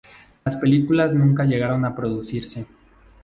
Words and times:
Las 0.45 0.55
películas 0.55 1.13
nunca 1.13 1.45
llegaron 1.45 1.85
a 1.85 1.95
producirse. 1.95 2.65